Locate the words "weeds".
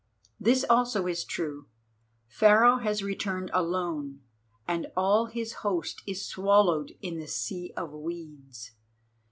7.93-8.71